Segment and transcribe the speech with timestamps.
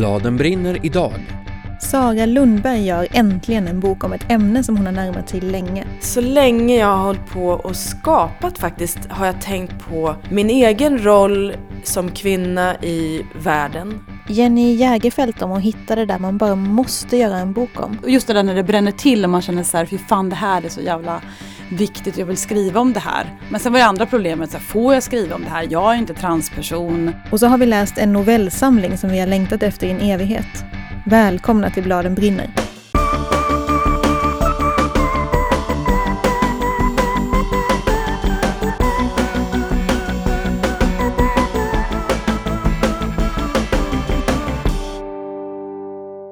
[0.00, 1.12] Bladen brinner idag.
[1.80, 5.86] Sara Lundberg gör äntligen en bok om ett ämne som hon har närmat sig länge.
[6.00, 11.04] Så länge jag har hållit på och skapat faktiskt har jag tänkt på min egen
[11.04, 14.00] roll som kvinna i världen.
[14.28, 17.98] Jenny Jägerfeld om att hitta det där man bara måste göra en bok om.
[18.02, 20.30] Och just det där när det bränner till och man känner så här, fy fan
[20.30, 21.22] det här är så jävla
[21.70, 23.38] viktigt, jag vill skriva om det här.
[23.50, 25.68] Men sen var det andra problemet, så här, får jag skriva om det här?
[25.70, 27.12] Jag är inte transperson.
[27.30, 30.64] Och så har vi läst en novellsamling som vi har längtat efter i en evighet.
[31.06, 32.50] Välkomna till Bladen brinner.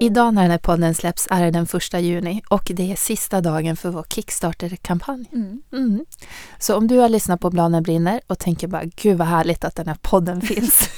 [0.08, 3.40] Idag när den här podden släpps är det den första juni och det är sista
[3.40, 5.24] dagen för vår Kickstarter-kampanj.
[5.32, 5.62] Mm.
[5.72, 6.04] Mm.
[6.58, 9.74] Så om du har lyssnat på Bladen brinner och tänker bara gud vad härligt att
[9.74, 10.90] den här podden finns.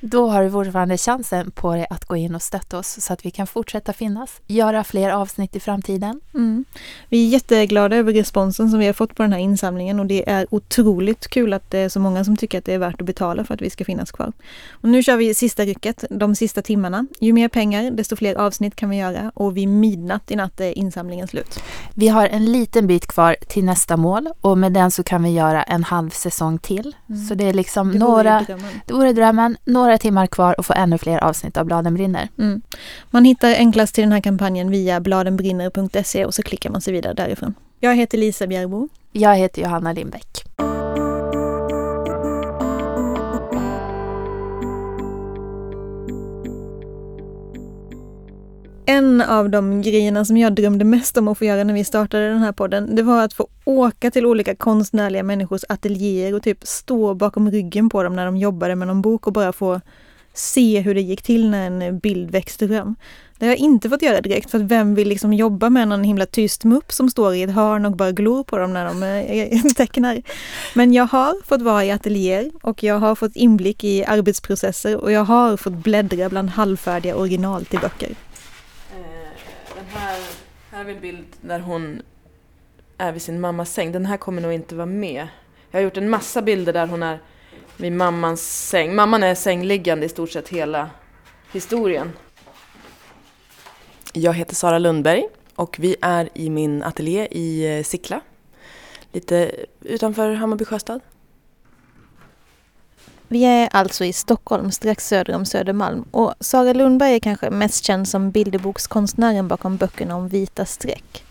[0.00, 3.26] Då har du fortfarande chansen på dig att gå in och stötta oss så att
[3.26, 6.20] vi kan fortsätta finnas, göra fler avsnitt i framtiden.
[6.34, 6.64] Mm.
[7.08, 10.30] Vi är jätteglada över responsen som vi har fått på den här insamlingen och det
[10.30, 13.06] är otroligt kul att det är så många som tycker att det är värt att
[13.06, 14.32] betala för att vi ska finnas kvar.
[14.70, 17.06] Och nu kör vi sista rycket, de sista timmarna.
[17.20, 20.78] Ju mer pengar, desto fler avsnitt kan vi göra och vid midnatt i natt är
[20.78, 21.60] insamlingen slut.
[21.94, 25.30] Vi har en liten bit kvar till nästa mål och med den så kan vi
[25.30, 26.96] göra en halv säsong till.
[27.08, 27.26] Mm.
[27.26, 28.46] Så det är liksom Det några,
[28.86, 32.28] det vore drömmen, några timmar kvar och få ännu fler avsnitt av Bladen brinner.
[32.38, 32.62] Mm.
[33.10, 37.14] Man hittar enklast till den här kampanjen via bladenbrinner.se och så klickar man sig vidare
[37.14, 37.54] därifrån.
[37.80, 38.88] Jag heter Lisa Bjerbo.
[39.12, 40.44] Jag heter Johanna Lindbäck.
[48.88, 52.28] En av de grejerna som jag drömde mest om att få göra när vi startade
[52.28, 56.66] den här podden, det var att få åka till olika konstnärliga människors ateljéer och typ
[56.66, 59.80] stå bakom ryggen på dem när de jobbade med någon bok och bara få
[60.34, 62.96] se hur det gick till när en bild växte fram.
[63.38, 66.04] Det har jag inte fått göra direkt för att vem vill liksom jobba med någon
[66.04, 69.02] himla tyst mupp som står i ett hörn och bara glor på dem när de
[69.02, 70.22] eh, tecknar.
[70.74, 75.12] Men jag har fått vara i ateljéer och jag har fått inblick i arbetsprocesser och
[75.12, 78.10] jag har fått bläddra bland halvfärdiga original till böcker.
[79.96, 80.20] Här,
[80.70, 82.02] här är en bild där hon
[82.98, 83.92] är vid sin mammas säng.
[83.92, 85.28] Den här kommer nog inte vara med.
[85.70, 87.18] Jag har gjort en massa bilder där hon är
[87.76, 88.94] vid mammans säng.
[88.94, 90.90] Mamman är sängliggande i stort sett hela
[91.52, 92.12] historien.
[94.12, 95.24] Jag heter Sara Lundberg
[95.54, 98.20] och vi är i min ateljé i eh, Sickla.
[99.12, 101.00] Lite utanför Hammarby sjöstad.
[103.28, 106.04] Vi är alltså i Stockholm, strax söder om Södermalm.
[106.10, 111.24] Och Sara Lundberg är kanske mest känd som bilderbokskonstnären bakom böckerna om vita streck.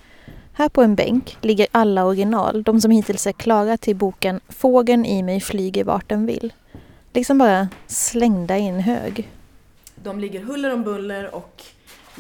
[0.54, 5.06] Här på en bänk ligger alla original, de som hittills är klara till boken Fågeln
[5.06, 6.54] i mig flyger vart den vill.
[7.14, 9.30] Liksom bara slängda i en hög.
[9.96, 11.64] De ligger huller om buller och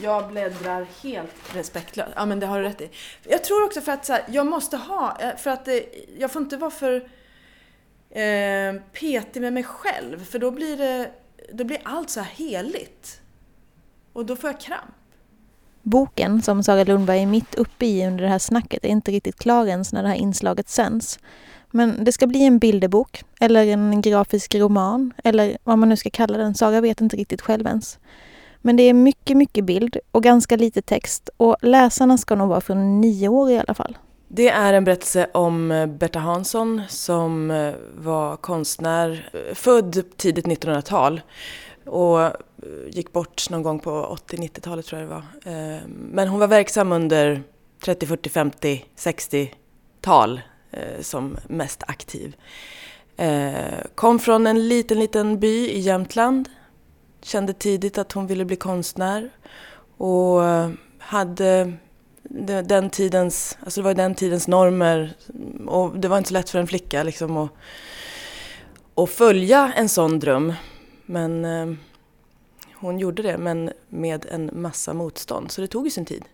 [0.04, 2.12] jag bläddrar helt respektlöst.
[2.16, 2.90] Ja men det har du rätt i.
[3.24, 5.74] Jag tror också för att så här, jag måste ha, eh, för att eh,
[6.18, 7.04] jag får inte vara för
[8.16, 11.12] eh, petig med mig själv för då blir det,
[11.54, 13.22] då blir allt så här heligt.
[14.14, 14.96] Och då får jag kramp.
[15.82, 19.40] Boken, som Sara Lundberg är mitt uppe i under det här snacket, är inte riktigt
[19.40, 21.20] klar ens när det här inslaget sänds.
[21.72, 26.10] Men det ska bli en bilderbok, eller en grafisk roman, eller vad man nu ska
[26.10, 26.56] kalla den.
[26.56, 28.00] Sara vet inte riktigt själv ens.
[28.62, 32.62] Men det är mycket, mycket bild och ganska lite text och läsarna ska nog vara
[32.62, 33.98] från nio år i alla fall.
[34.28, 40.46] Det är en berättelse om eh, Berta Hansson som eh, var konstnär, eh, född tidigt
[40.46, 41.22] 1900-tal
[41.86, 42.32] och
[42.90, 45.24] gick bort någon gång på 80-90-talet tror jag det var.
[45.88, 47.44] Men hon var verksam under
[47.86, 50.42] 30, 40, 50, 60-tal
[51.02, 52.36] som mest aktiv.
[53.96, 56.50] Kom från en liten, liten by i Jämtland.
[57.22, 59.30] Kände tidigt att hon ville bli konstnär
[59.98, 60.42] och
[61.00, 61.74] hade
[62.64, 65.14] den tidens, alltså det var den tidens normer
[65.68, 67.52] och det var inte så lätt för en flicka liksom att,
[68.96, 70.54] att följa en sån dröm.
[71.06, 71.76] Men eh,
[72.74, 75.52] hon gjorde det, men med en massa motstånd.
[75.52, 76.26] Så det tog ju sin tid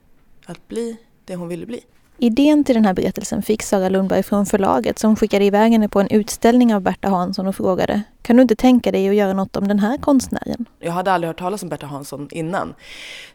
[0.45, 1.83] att bli det hon ville bli.
[2.23, 5.99] Idén till den här berättelsen fick Sara Lundberg från förlaget som skickade iväg henne på
[5.99, 9.55] en utställning av Berta Hansson och frågade Kan du inte tänka dig att göra något
[9.55, 10.65] om den här konstnären?
[10.79, 12.73] Jag hade aldrig hört talas om Berta Hansson innan.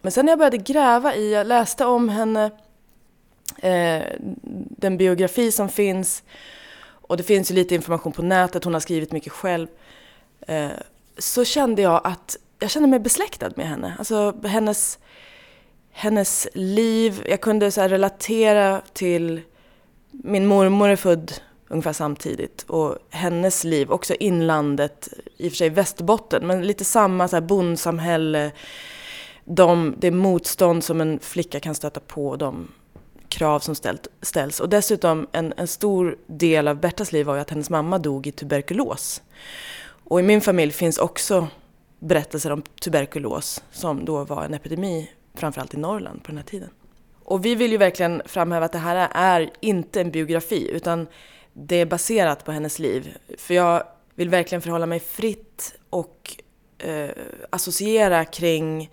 [0.02, 2.50] Men sen när jag började gräva i, jag läste om henne,
[3.58, 4.02] eh,
[4.78, 6.22] den biografi som finns
[7.08, 9.68] och det finns ju lite information på nätet, hon har skrivit mycket själv.
[10.40, 10.68] Eh,
[11.18, 13.94] så kände jag att jag kände mig besläktad med henne.
[13.98, 14.98] Alltså hennes,
[15.98, 19.40] hennes liv, jag kunde så här relatera till
[20.10, 21.32] min mormor är född
[21.68, 22.62] ungefär samtidigt.
[22.62, 27.40] Och hennes liv, också inlandet, i och för sig Västerbotten, men lite samma så här
[27.40, 28.52] bondsamhälle.
[29.44, 32.68] De, det motstånd som en flicka kan stöta på, de
[33.28, 34.60] krav som ställt, ställs.
[34.60, 38.26] Och dessutom en, en stor del av Bertas liv var ju att hennes mamma dog
[38.26, 39.22] i tuberkulos.
[40.04, 41.48] Och i min familj finns också
[41.98, 46.70] berättelser om tuberkulos som då var en epidemi, framförallt i Norrland på den här tiden.
[47.22, 51.06] Och vi vill ju verkligen framhäva att det här är inte en biografi utan
[51.52, 53.16] det är baserat på hennes liv.
[53.38, 53.82] För jag
[54.14, 56.42] vill verkligen förhålla mig fritt och
[56.78, 57.10] eh,
[57.50, 58.90] associera kring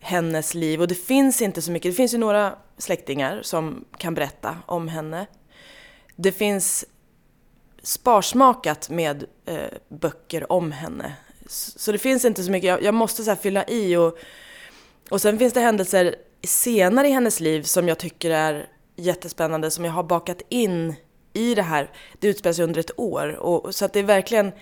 [0.00, 0.80] hennes liv.
[0.80, 4.88] Och det finns inte så mycket, det finns ju några släktingar som kan berätta om
[4.88, 5.26] henne.
[6.16, 6.84] Det finns
[7.82, 11.14] sparsmakat med eh, böcker om henne.
[11.46, 14.18] Så det finns inte så mycket, jag, jag måste så fylla i och,
[15.12, 18.66] och sen finns det händelser senare i hennes liv som jag tycker är
[18.96, 20.94] jättespännande som jag har bakat in
[21.32, 21.90] i det här.
[22.18, 24.52] Det utspelar sig under ett år och, så att det är verkligen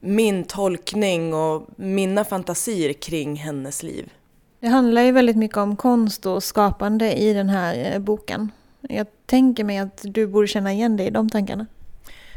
[0.00, 4.12] min tolkning och mina fantasier kring hennes liv.
[4.60, 8.50] Det handlar ju väldigt mycket om konst och skapande i den här eh, boken.
[8.80, 11.66] Jag tänker mig att du borde känna igen dig i de tankarna.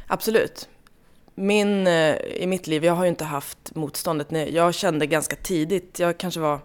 [0.07, 0.69] Absolut.
[1.35, 4.53] Min, eh, I mitt liv, jag har ju inte haft motståndet.
[4.53, 6.59] Jag kände ganska tidigt, jag kanske var,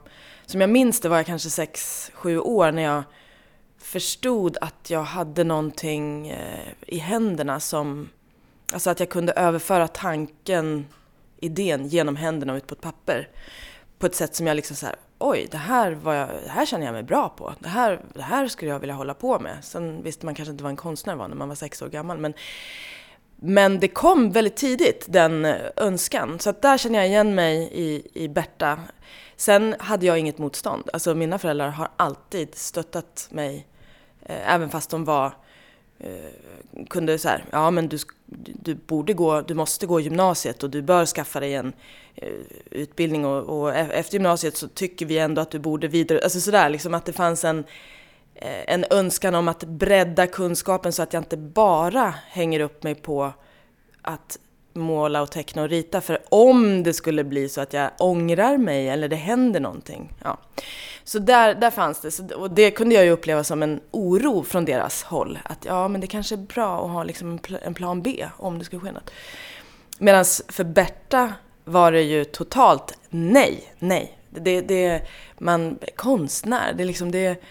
[0.47, 3.03] som jag minns det var jag kanske sex sju år när jag
[3.79, 8.09] förstod att jag hade någonting eh, i händerna som,
[8.73, 10.87] alltså att jag kunde överföra tanken,
[11.41, 13.29] idén genom händerna och ut på ett papper.
[13.99, 16.67] På ett sätt som jag liksom så här, oj, det här, var jag, det här
[16.67, 17.55] känner jag mig bra på.
[17.59, 19.57] Det här, det här skulle jag vilja hålla på med.
[19.63, 22.19] Sen visste man kanske inte vad en konstnär var när man var sex år gammal.
[22.19, 22.35] Men,
[23.37, 26.39] men det kom väldigt tidigt, den eh, önskan.
[26.39, 28.79] Så att där känner jag igen mig i, i Berta.
[29.37, 30.91] Sen hade jag inget motstånd.
[30.93, 33.67] Alltså mina föräldrar har alltid stöttat mig.
[34.23, 35.33] Eh, även fast de var
[35.99, 37.99] eh, kunde så här, ja men du,
[38.63, 41.73] du borde gå, du måste gå gymnasiet och du bör skaffa dig en
[42.15, 42.29] eh,
[42.71, 46.41] utbildning och, och, e-, efter gymnasiet så tycker vi ändå att du borde vidare, alltså
[46.41, 47.65] sådär liksom att det fanns en,
[48.35, 52.95] eh, en önskan om att bredda kunskapen så att jag inte bara hänger upp mig
[52.95, 53.33] på
[54.03, 54.39] att
[54.77, 56.01] måla och teckna och rita.
[56.01, 60.13] För om det skulle bli så att jag ångrar mig eller det händer någonting.
[60.25, 60.39] Ja.
[61.05, 62.35] Så där, där fanns det.
[62.35, 65.39] och det kunde jag ju uppleva som en oro från deras håll.
[65.45, 68.65] Att ja, men det kanske är bra att ha liksom en plan B om det
[68.65, 69.11] skulle ske något.
[69.99, 71.33] Medan för Berta
[71.65, 74.19] var det ju totalt nej, nej.
[74.31, 75.03] Det, det,
[75.39, 77.43] man, konstnär, det är liksom det,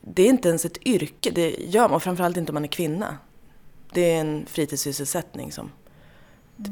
[0.00, 1.30] det är inte ens ett yrke.
[1.30, 3.18] Det gör man, framförallt inte om man är kvinna.
[3.92, 5.70] Det är en fritidssysselsättning som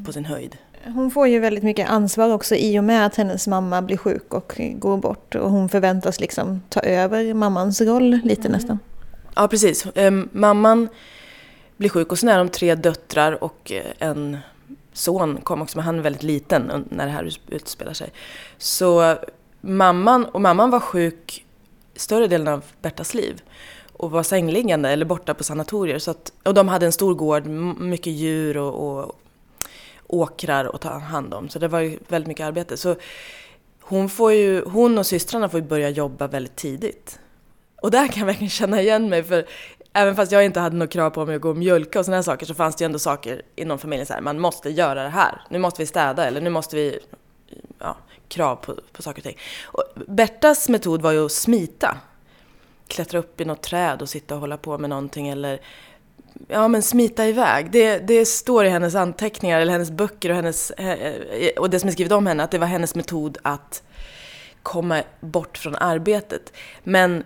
[0.04, 0.56] på sin höjd.
[0.84, 4.34] Hon får ju väldigt mycket ansvar också i och med att hennes mamma blir sjuk
[4.34, 5.34] och går bort.
[5.34, 8.52] Och hon förväntas liksom ta över mammans roll lite mm.
[8.52, 8.78] nästan.
[9.34, 9.86] Ja, precis.
[9.94, 10.88] Um, mamman
[11.76, 14.38] blir sjuk och sen är de tre döttrar och eh, en
[14.92, 18.10] son kom också, men han är väldigt liten när det här utspelar sig.
[18.58, 19.16] Så
[19.60, 21.44] mamman, och mamman var sjuk
[21.96, 23.42] större delen av Bertas liv
[23.92, 25.98] och var sängliggande eller borta på sanatorier.
[25.98, 27.46] Så att, och de hade en stor gård,
[27.80, 29.20] mycket djur och, och
[30.06, 31.48] åkrar att ta hand om.
[31.48, 32.76] Så det var ju väldigt mycket arbete.
[32.76, 32.96] Så
[33.80, 37.18] hon, får ju, hon och systrarna får ju börja jobba väldigt tidigt.
[37.82, 39.46] Och där kan jag verkligen känna igen mig för
[39.92, 42.16] även fast jag inte hade något krav på mig att gå och mjölka och sådana
[42.16, 45.02] här saker så fanns det ju ändå saker inom familjen så här, man måste göra
[45.02, 45.42] det här.
[45.50, 46.98] Nu måste vi städa eller nu måste vi,
[47.78, 47.96] ja,
[48.28, 49.38] krav på, på saker och ting.
[49.64, 51.96] Och Bertas metod var ju att smita.
[52.88, 55.60] Klättra upp i något träd och sitta och hålla på med någonting eller
[56.48, 57.70] ja, men smita iväg.
[57.70, 61.80] Det, det står i hennes anteckningar, eller hennes böcker och, hennes, eh, eh, och det
[61.80, 63.82] som är skrivet om henne, att det var hennes metod att
[64.62, 66.52] komma bort från arbetet.
[66.84, 67.24] Men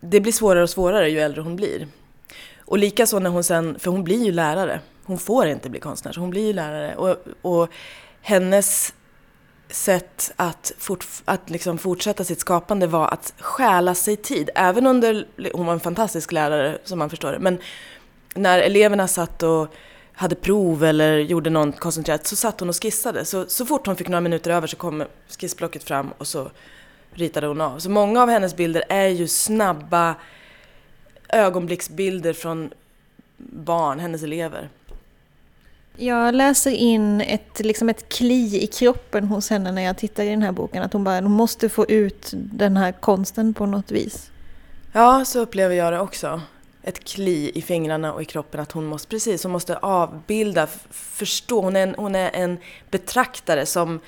[0.00, 1.88] det blir svårare och svårare ju äldre hon blir.
[2.60, 4.80] Och likaså när hon sen, för hon blir ju lärare.
[5.04, 6.96] Hon får inte bli konstnär, så hon blir ju lärare.
[6.96, 7.68] Och, och
[8.20, 8.94] hennes
[9.68, 14.50] sätt att, fort, att liksom fortsätta sitt skapande var att stjäla sig tid.
[14.54, 17.58] Även under, hon var en fantastisk lärare som man förstår det, men
[18.36, 19.74] när eleverna satt och
[20.12, 23.24] hade prov eller gjorde något koncentrerat så satt hon och skissade.
[23.24, 25.04] Så, så fort hon fick några minuter över så kom
[25.38, 26.50] skissblocket fram och så
[27.12, 27.78] ritade hon av.
[27.78, 30.14] Så många av hennes bilder är ju snabba
[31.28, 32.70] ögonblicksbilder från
[33.38, 34.68] barn, hennes elever.
[35.96, 40.28] Jag läser in ett, liksom ett kli i kroppen hos henne när jag tittar i
[40.28, 40.82] den här boken.
[40.82, 44.30] Att hon bara hon måste få ut den här konsten på något vis.
[44.92, 46.40] Ja, så upplever jag det också
[46.86, 51.60] ett kli i fingrarna och i kroppen att hon måste, precis, hon måste avbilda, förstå.
[51.60, 52.58] Hon är en, hon är en
[52.90, 54.00] betraktare som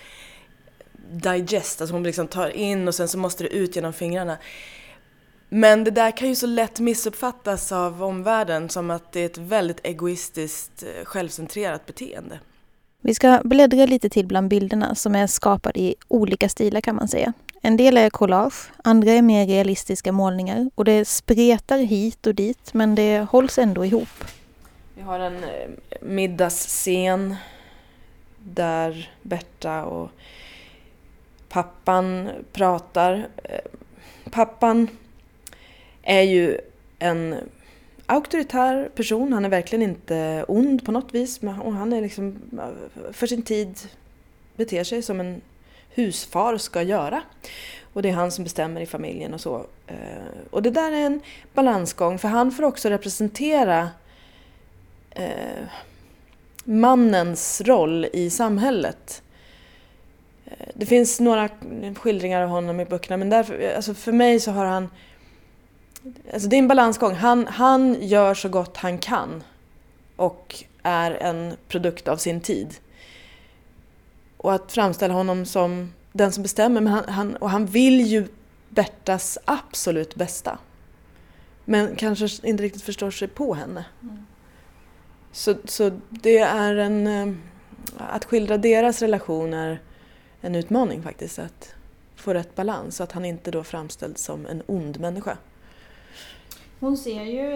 [1.10, 4.36] digest, alltså hon liksom tar in och sen så måste det ut genom fingrarna.
[5.48, 9.38] Men det där kan ju så lätt missuppfattas av omvärlden som att det är ett
[9.38, 12.40] väldigt egoistiskt, eh, självcentrerat beteende.
[13.02, 17.08] Vi ska bläddra lite till bland bilderna som är skapade i olika stilar kan man
[17.08, 17.32] säga.
[17.62, 22.74] En del är collage, andra är mer realistiska målningar och det spretar hit och dit
[22.74, 24.24] men det hålls ändå ihop.
[24.94, 25.68] Vi har en eh,
[26.00, 27.34] middagsscen
[28.38, 30.10] där Berta och
[31.48, 33.28] pappan pratar.
[33.44, 33.60] Eh,
[34.30, 34.88] pappan
[36.02, 36.58] är ju
[36.98, 37.36] en
[38.06, 39.32] auktoritär person.
[39.32, 41.40] Han är verkligen inte ond på något vis.
[41.62, 43.78] Och han är liksom eh, för sin tid
[44.56, 45.40] beter sig som en
[45.90, 47.22] husfar ska göra.
[47.92, 49.66] Och det är han som bestämmer i familjen och så.
[49.86, 49.96] Eh,
[50.50, 51.20] och det där är en
[51.54, 53.90] balansgång för han får också representera
[55.10, 55.64] eh,
[56.64, 59.22] mannens roll i samhället.
[60.46, 61.48] Eh, det finns några
[61.96, 64.90] skildringar av honom i böckerna men därför, alltså för mig så har han...
[66.32, 67.14] Alltså det är en balansgång.
[67.14, 69.42] Han, han gör så gott han kan
[70.16, 72.74] och är en produkt av sin tid.
[74.38, 78.28] Och att framställa honom som den som bestämmer, men han, han, och han vill ju
[78.68, 80.58] Bertas absolut bästa.
[81.64, 83.84] Men kanske inte riktigt förstår sig på henne.
[84.02, 84.26] Mm.
[85.32, 87.06] Så, så det är en...
[87.06, 87.34] Eh,
[87.98, 89.82] att skildra deras relation är
[90.40, 91.38] en utmaning faktiskt.
[91.38, 91.74] Att
[92.16, 95.36] få rätt balans så att han inte då framställs som en ond människa.
[96.80, 97.50] Hon ser ju,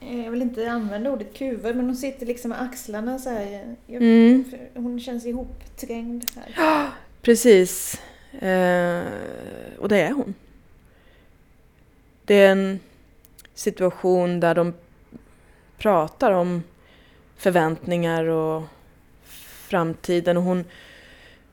[0.00, 3.76] eh, jag vill inte använda ordet kuvad, men hon sitter liksom med axlarna så här.
[3.88, 4.44] Mm.
[4.74, 6.24] Hon känns ihopträngd.
[6.36, 6.54] Här.
[6.56, 6.88] Ja,
[7.22, 8.00] precis.
[8.32, 9.04] Eh,
[9.78, 10.34] och det är hon.
[12.24, 12.80] Det är en
[13.54, 14.74] situation där de
[15.78, 16.62] pratar om
[17.36, 18.62] förväntningar och
[19.68, 20.64] framtiden och hon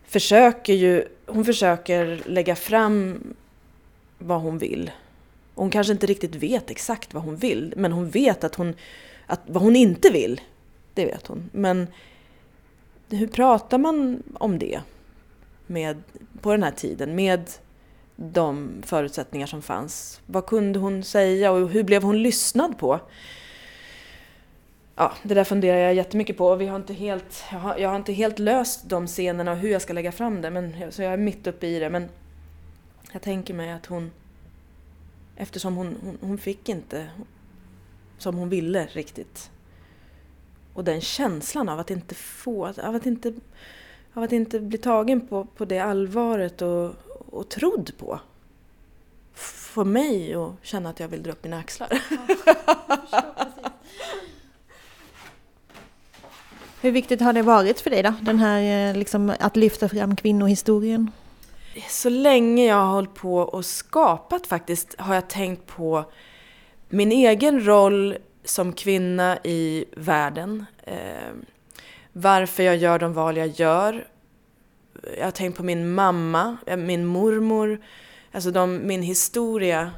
[0.07, 3.23] försöker ju, hon försöker lägga fram
[4.17, 4.91] vad hon vill.
[5.55, 8.75] Hon kanske inte riktigt vet exakt vad hon vill, men hon vet att hon,
[9.25, 10.41] att vad hon inte vill,
[10.93, 11.49] det vet hon.
[11.53, 11.87] Men
[13.09, 14.81] hur pratar man om det
[15.67, 16.03] med,
[16.41, 17.51] på den här tiden med
[18.15, 20.21] de förutsättningar som fanns?
[20.25, 22.99] Vad kunde hon säga och hur blev hon lyssnad på?
[24.95, 26.55] Ja, det där funderar jag jättemycket på.
[26.55, 29.69] Vi har inte helt, jag, har, jag har inte helt löst de scenerna och hur
[29.69, 30.49] jag ska lägga fram det.
[30.49, 31.89] Men, så jag är mitt uppe i det.
[31.89, 32.09] Men
[33.11, 34.11] jag tänker mig att hon...
[35.35, 37.09] Eftersom hon, hon, hon fick inte
[38.17, 39.49] som hon ville riktigt.
[40.73, 43.33] Och den känslan av att inte få, av att inte,
[44.13, 46.93] av att inte bli tagen på, på det allvaret och,
[47.31, 48.19] och trodd på.
[49.33, 52.01] Får mig att känna att jag vill dra upp mina axlar.
[52.45, 53.23] Ja,
[56.81, 60.15] Hur viktigt har det varit för dig då, den här eh, liksom, att lyfta fram
[60.15, 61.11] kvinnohistorien?
[61.89, 66.05] Så länge jag har hållit på och skapat faktiskt har jag tänkt på
[66.89, 70.65] min egen roll som kvinna i världen.
[70.83, 71.33] Eh,
[72.13, 74.07] varför jag gör de val jag gör.
[75.17, 77.81] Jag har tänkt på min mamma, eh, min mormor,
[78.31, 79.91] alltså de, min historia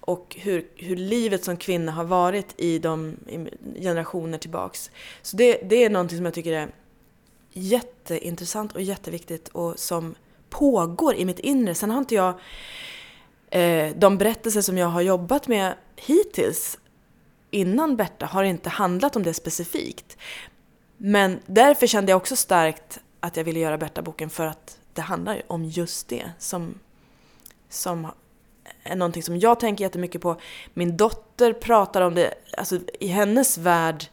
[0.00, 4.90] och hur, hur livet som kvinna har varit i de i generationer tillbaks.
[5.22, 6.68] Så det, det är någonting som jag tycker är
[7.52, 10.14] jätteintressant och jätteviktigt och som
[10.52, 11.74] pågår i mitt inre.
[11.74, 12.34] Sen har inte jag
[13.50, 16.78] eh, de berättelser som jag har jobbat med hittills
[17.50, 20.16] innan Berta har inte handlat om det specifikt.
[20.96, 25.42] Men därför kände jag också starkt att jag ville göra Berta-boken för att det handlar
[25.46, 26.78] om just det som,
[27.68, 28.06] som
[28.82, 30.36] är någonting som jag tänker jättemycket på.
[30.74, 34.04] Min dotter pratar om det, alltså i hennes värld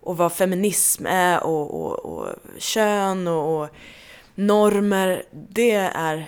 [0.00, 3.68] och vad feminism är och, och, och kön och, och,
[4.38, 5.22] normer.
[5.50, 6.26] Det är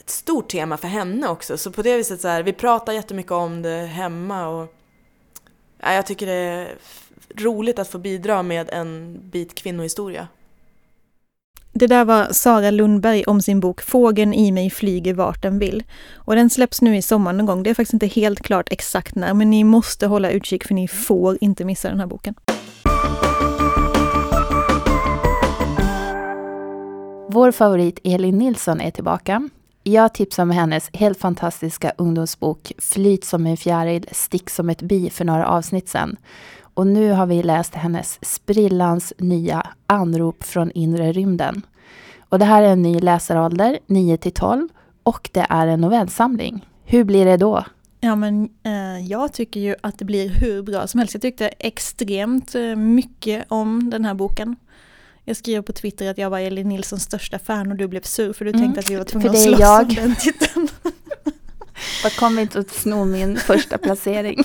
[0.00, 1.58] ett stort tema för henne också.
[1.58, 4.74] Så på det viset så här, vi pratar jättemycket om det hemma och
[5.78, 6.74] ja, jag tycker det är
[7.36, 10.28] roligt att få bidra med en bit kvinnohistoria.
[11.72, 15.84] Det där var Sara Lundberg om sin bok Fågeln i mig flyger vart den vill.
[16.14, 17.62] Och den släpps nu i sommar någon gång.
[17.62, 20.88] Det är faktiskt inte helt klart exakt när, men ni måste hålla utkik för ni
[20.88, 22.34] får inte missa den här boken.
[27.34, 29.48] Vår favorit Elin Nilsson är tillbaka.
[29.82, 35.10] Jag tipsar om hennes helt fantastiska ungdomsbok Flyt som en fjäril, stick som ett bi
[35.10, 36.16] för några avsnitt sedan.
[36.60, 41.62] Och nu har vi läst hennes sprillans nya Anrop från inre rymden.
[42.28, 44.68] Och det här är en ny läsarålder, 9 till 12
[45.02, 46.66] och det är en novellsamling.
[46.84, 47.64] Hur blir det då?
[48.00, 51.14] Ja men eh, jag tycker ju att det blir hur bra som helst.
[51.14, 54.56] Jag tyckte extremt eh, mycket om den här boken.
[55.24, 58.32] Jag skrev på Twitter att jag var Elin Nilssons största fan och du blev sur
[58.32, 59.88] för du mm, tänkte att vi var tvungna att slåss jag.
[59.88, 60.68] om den titeln.
[62.02, 64.44] Bara kom inte att sno min första placering.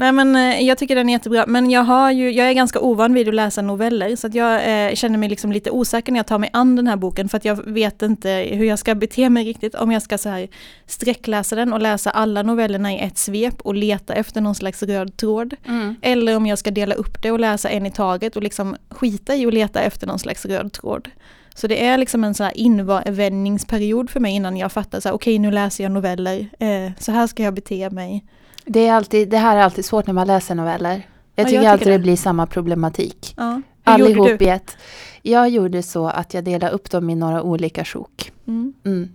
[0.00, 1.44] Nej men eh, jag tycker den är jättebra.
[1.46, 4.16] Men jag, har ju, jag är ganska ovan vid att läsa noveller.
[4.16, 6.86] Så att jag eh, känner mig liksom lite osäker när jag tar mig an den
[6.86, 7.28] här boken.
[7.28, 9.74] För att jag vet inte hur jag ska bete mig riktigt.
[9.74, 10.48] Om jag ska så här
[10.86, 15.16] sträckläsa den och läsa alla novellerna i ett svep och leta efter någon slags röd
[15.16, 15.54] tråd.
[15.66, 15.94] Mm.
[16.02, 19.36] Eller om jag ska dela upp det och läsa en i taget och liksom skita
[19.36, 21.08] i att leta efter någon slags röd tråd.
[21.54, 25.16] Så det är liksom en så här invändningsperiod för mig innan jag fattar så här,
[25.16, 28.24] okej nu läser jag noveller, eh, så här ska jag bete mig.
[28.68, 30.90] Det, är alltid, det här är alltid svårt när man läser noveller.
[30.90, 31.02] Jag
[31.34, 31.92] jag tycker tycker alltid det.
[31.92, 31.98] det.
[31.98, 33.34] blir samma problematik.
[33.36, 33.62] Ja.
[33.84, 34.44] Hur gjorde Allihop du?
[34.44, 34.76] i ett.
[35.22, 38.32] Jag gjorde så att jag delade upp dem i några olika sjok.
[38.46, 38.74] Mm.
[38.84, 39.08] Mm.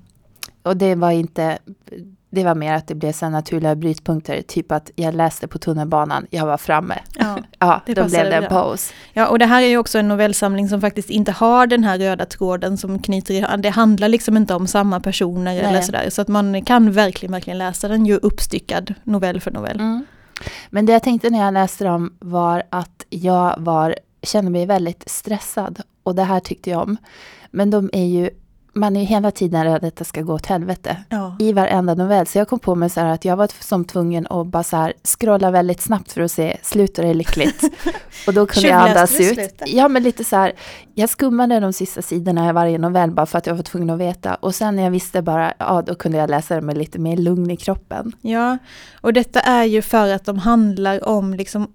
[0.63, 1.57] Och det var inte,
[2.33, 4.41] det var mer att det blev så naturliga brytpunkter.
[4.41, 6.99] Typ att jag läste på tunnelbanan, jag var framme.
[7.19, 7.37] Ja.
[7.59, 8.93] Ja, Det då blev det en paus.
[9.13, 11.97] ja, och det här är ju också en novellsamling som faktiskt inte har den här
[11.97, 15.83] röda tråden som knyter i, det handlar liksom inte om samma personer eller Nej.
[15.83, 16.09] sådär.
[16.09, 19.79] Så att man kan verkligen, verkligen läsa den ju uppstyckad novell för novell.
[19.79, 20.05] Mm.
[20.69, 25.09] Men det jag tänkte när jag läste dem var att jag var, kände mig väldigt
[25.09, 25.81] stressad.
[26.03, 26.97] Och det här tyckte jag om.
[27.51, 28.29] Men de är ju,
[28.73, 30.97] man är ju hela tiden rädd att det ska gå åt helvete.
[31.09, 31.35] Ja.
[31.39, 32.27] I varenda novell.
[32.27, 34.77] Så jag kom på mig så här att jag var som tvungen att bara så
[34.77, 37.63] här scrolla väldigt snabbt för att se, slutar det lyckligt?
[38.27, 39.33] Och då kunde jag andas ut.
[39.33, 39.61] slutet?
[39.65, 40.53] Ja men lite så här,
[40.93, 43.99] jag skummade de sista sidorna i varje novell bara för att jag var tvungen att
[43.99, 44.35] veta.
[44.35, 47.17] Och sen när jag visste bara, ja då kunde jag läsa det med lite mer
[47.17, 48.11] lugn i kroppen.
[48.21, 48.57] Ja,
[49.01, 51.67] och detta är ju för att de handlar om liksom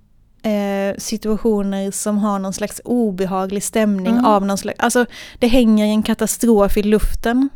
[0.43, 4.25] eh, situationer som har någon slags obehaglig stämning Mm.
[4.25, 5.07] av någon slags, alltså
[5.39, 7.49] det hänger en katastrof i luften.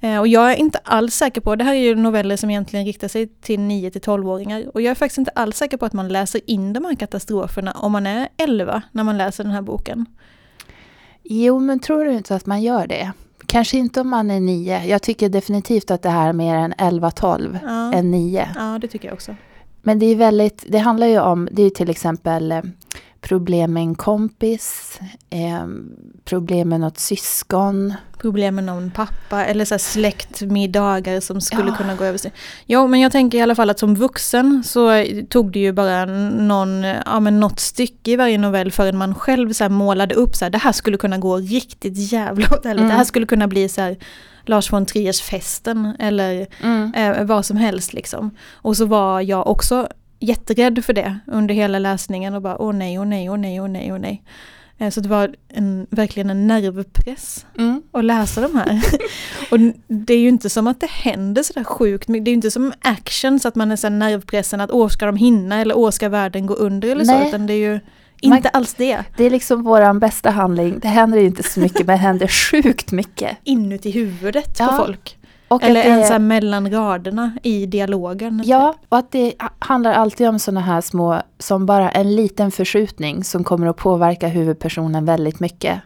[0.00, 2.86] Eh, och jag är inte alls säker på, det här är ju noveller som egentligen
[2.86, 5.92] riktar sig till 9 till 12-åringar och jag är faktiskt inte alls säker på att
[5.92, 9.62] man läser in de här katastroferna om man är 11 när man läser den här
[9.62, 10.06] boken.
[11.22, 13.12] Jo, men tror du inte att man gör det?
[13.46, 14.84] Kanske inte om man är nio.
[14.84, 18.48] Jag tycker definitivt att det här är mer än 11-12 Ja, än nio.
[18.56, 19.36] ja det tycker jag också.
[19.86, 22.62] Men det är väldigt, det handlar ju om, det är ju till exempel eh,
[23.28, 24.98] problem med en kompis,
[25.30, 25.66] eh,
[26.24, 27.94] problem med något syskon.
[28.18, 31.76] problem med någon pappa eller så släktmiddagar som skulle Ja.
[31.76, 32.32] kunna gå över sig.
[32.66, 36.04] Jo, men jag tänker i alla fall att som vuxen så tog det ju bara
[36.04, 40.44] någon, ja, men något stycke i varje novell förrän man själv så målade upp så
[40.44, 42.64] här, det här skulle kunna gå riktigt jävla åt.
[42.66, 42.88] Mm.
[42.88, 43.96] Det här skulle kunna bli så här
[44.46, 46.46] Lars von Triers festen eller
[46.94, 48.30] eh, vad som helst liksom.
[48.52, 49.88] Och så var jag också
[50.20, 53.68] jätterädd för det under hela läsningen och bara åh nej, åh nej, åh nej, åh
[53.68, 54.22] nej, åh nej.
[54.78, 57.82] Eh, Så det var en, verkligen en nervpress Mm.
[57.92, 58.82] att läsa de här.
[59.50, 62.24] och det är ju inte som att det händer sådär sjukt mycket.
[62.24, 65.06] Det är ju inte som action så att man är så nervpressen att åh ska
[65.06, 67.12] de hinna eller åh ska världen gå under eller så.
[67.18, 67.28] Nej.
[67.28, 67.80] Utan det är ju
[68.28, 69.04] Man- inte alls det.
[69.16, 70.78] Det är liksom våran bästa handling.
[70.78, 73.36] Det händer inte så mycket, men det händer sjukt mycket.
[73.44, 74.76] Inuti huvudet på Ja.
[74.86, 75.18] folk.
[75.54, 78.42] Och Eller att det, ens mellan raderna i dialogen.
[78.44, 83.24] Ja, och att det handlar alltid om sådana här små, som bara en liten förskjutning
[83.24, 85.80] som kommer att påverka huvudpersonen väldigt mycket.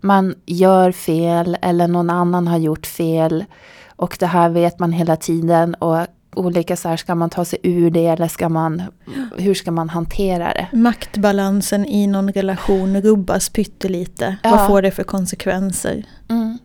[0.00, 3.44] Man gör fel eller någon annan har gjort fel
[3.96, 6.06] och det här vet man hela tiden och
[6.36, 8.82] olika så här, ska man ta sig ur det eller ska man,
[9.36, 10.68] hur ska man hantera det?
[10.76, 14.36] Maktbalansen i någon relation rubbas pyttelite.
[14.42, 14.50] Ja.
[14.50, 16.04] Vad får det för konsekvenser?
[16.28, 16.58] Är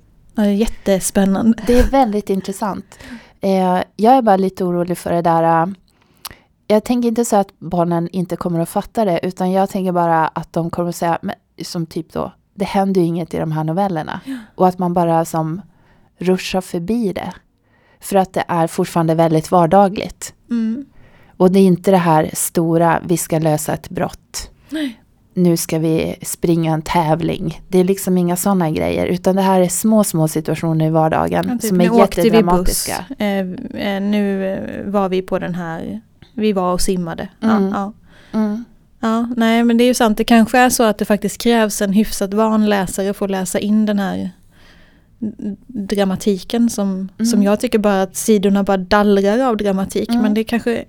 [0.46, 1.64] jättespännande.
[1.68, 3.00] Det är väldigt intressant.
[3.42, 5.44] Eh, jag är bara lite orolig för det där.
[5.64, 5.68] eh,
[6.68, 10.28] jag tänker inte säga att barnen inte kommer att fatta det, utan jag tänker bara
[10.28, 13.52] att de kommer att säga, men, som typ då, det händer ju inget i de
[13.52, 14.22] här novellerna.
[14.56, 15.62] Och att man bara som
[16.18, 17.34] ruschar förbi det.
[18.00, 20.34] För att det är fortfarande väldigt vardagligt.
[20.50, 20.86] Mm.
[21.38, 24.52] Och det är inte det här stora, vi ska lösa ett brott.
[24.70, 25.02] Nej.
[25.44, 27.62] Nu ska vi springa en tävling.
[27.68, 29.06] Det är liksom inga sådana grejer.
[29.06, 32.22] Utan det här är små, små situationer i vardagen Ja, typ, som nu är åkte
[32.22, 32.34] vi buss.
[32.34, 33.06] jättedramatiska.
[33.18, 33.40] Eh,
[33.96, 36.02] eh, nu eh, var vi på den här,
[36.34, 37.28] vi var och simmade.
[37.44, 37.64] Mm.
[37.64, 37.94] Ja,
[38.32, 38.40] ja.
[38.40, 38.66] Mm.
[39.00, 40.18] ja, nej men det är ju sant.
[40.18, 43.60] Det kanske är så att det faktiskt krävs en hyfsat van läsare för att läsa
[43.60, 44.30] in den här
[45.68, 47.26] dramatiken som, Mm.
[47.26, 50.10] som jag tycker bara att sidorna bara dallrar av dramatik.
[50.10, 50.22] Mm.
[50.22, 50.84] Men det kanske,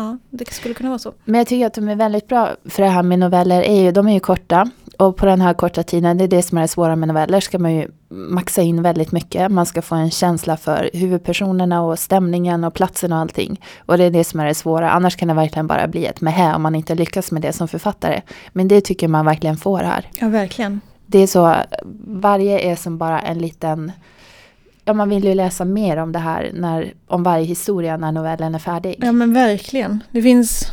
[0.00, 1.12] ja det skulle kunna vara så.
[1.24, 3.62] Men jag tycker att de är väldigt bra för det här med noveller.
[3.62, 4.70] Är ju, de är ju korta.
[4.98, 7.40] Och på den här korta tiden, det är det som är det svåra med noveller,
[7.40, 9.50] ska man ju maxa in väldigt mycket.
[9.50, 13.60] Man ska få en känsla för huvudpersonerna och stämningen och platsen och allting.
[13.86, 14.90] Och det är det som är det svåra.
[14.90, 17.68] Annars kan det verkligen bara bli ett mähä om man inte lyckas med det som
[17.68, 18.22] författare.
[18.52, 20.08] Men det tycker man verkligen får här.
[20.18, 20.80] Ja verkligen.
[21.06, 21.54] Det är så,
[22.06, 23.92] varje är som bara en liten...
[24.84, 28.54] Ja, man vill ju läsa mer om det här, när, om varje historia när novellen
[28.54, 28.94] är färdig.
[28.98, 30.02] Ja men verkligen.
[30.10, 30.72] Det finns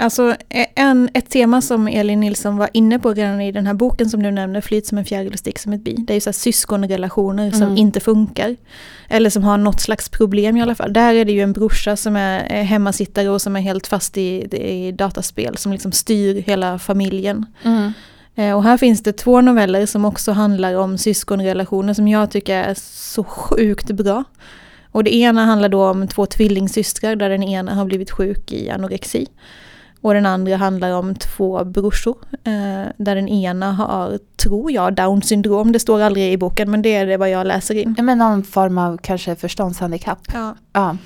[0.00, 0.36] Alltså
[0.74, 4.22] en, ett tema som Elin Nilsson var inne på redan i den här boken som
[4.22, 5.94] du nämner, Flyt som en fjäril och stick som ett bi.
[5.98, 7.58] Det är ju så här syskonrelationer mm.
[7.58, 8.56] som inte funkar.
[9.08, 10.92] Eller som har något slags problem i alla fall.
[10.92, 14.56] Där är det ju en brorsa som är hemmasittare och som är helt fast i,
[14.56, 17.46] i dataspel som liksom styr hela familjen.
[17.62, 17.92] Mm.
[18.34, 22.56] Eh, och här finns det två noveller som också handlar om syskonrelationer som jag tycker
[22.56, 24.24] är så sjukt bra.
[24.92, 28.70] Och det ena handlar då om två tvillingsystrar där den ena har blivit sjuk i
[28.70, 29.26] anorexi.
[30.00, 32.16] Och den andra handlar om två brorsor.
[32.44, 35.72] Eh, där den ena har, tror jag, down syndrom.
[35.72, 37.94] Det står aldrig i boken men det är det vad jag läser in.
[37.96, 40.20] Ja, men någon form av kanske förståndshandikapp.
[40.32, 40.56] Ja.
[40.72, 40.96] ja.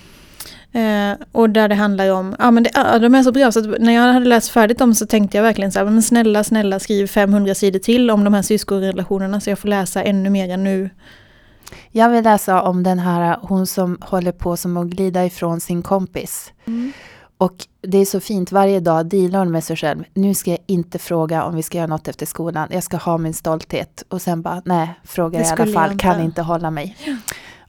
[0.74, 3.60] Eh, och där det handlar om, ja men det, ja, de är så bra så
[3.60, 6.80] när jag hade läst färdigt dem så tänkte jag verkligen så här, men snälla, snälla
[6.80, 10.64] skriv 500 sidor till om de här syskonrelationerna så jag får läsa ännu mer än
[10.64, 10.90] nu.
[11.90, 15.82] Jag vill läsa om den här, hon som håller på som att glida ifrån sin
[15.82, 16.52] kompis.
[16.64, 16.92] Mm.
[17.38, 20.04] Och det är så fint, varje dag dealar hon med sig själv.
[20.14, 22.68] Nu ska jag inte fråga om vi ska göra något efter skolan.
[22.70, 24.04] Jag ska ha min stolthet.
[24.08, 26.96] Och sen bara, nej, frågar i alla fall, kan inte hålla mig.
[27.06, 27.16] Ja.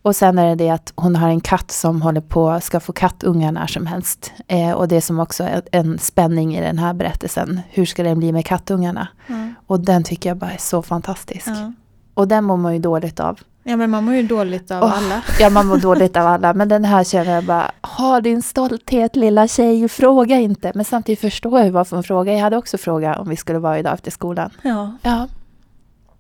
[0.05, 2.93] Och sen är det det att hon har en katt som håller på ska få
[2.93, 4.33] kattungar när som helst.
[4.47, 7.61] Eh, och det som också är en spänning i den här berättelsen.
[7.69, 9.07] Hur ska det bli med kattungarna?
[9.27, 9.55] Mm.
[9.67, 11.47] Och den tycker jag bara är så fantastisk.
[11.47, 11.75] Mm.
[12.13, 13.39] Och den mår man ju dåligt av.
[13.63, 15.21] Ja men man mår ju dåligt av oh, alla.
[15.39, 16.53] Ja man mår dåligt av alla.
[16.53, 20.71] Men den här känner jag bara, ha din stolthet lilla tjej, fråga inte.
[20.75, 22.33] Men samtidigt förstår jag varför hon frågar.
[22.33, 24.49] Jag hade också frågat om vi skulle vara idag efter skolan.
[24.61, 24.97] Ja.
[25.01, 25.27] ja.